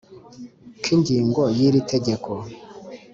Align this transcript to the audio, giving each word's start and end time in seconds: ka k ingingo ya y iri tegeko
ka 0.83 0.83
k 0.83 0.85
ingingo 0.95 1.41
ya 1.47 1.53
y 1.57 1.59
iri 1.67 1.81
tegeko 1.91 2.31